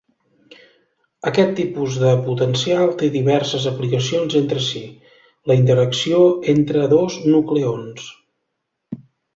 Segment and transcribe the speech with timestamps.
[1.31, 4.83] Aquest tipus de potencial té diverses aplicacions entre si,
[5.53, 6.27] la interacció
[6.57, 8.13] entre dos nucleons.